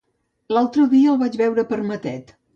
L'altre 0.57 0.85
dia 0.95 1.13
el 1.13 1.21
vaig 1.25 1.39
veure 1.43 1.69
per 1.75 1.81
Matet. 1.93 2.35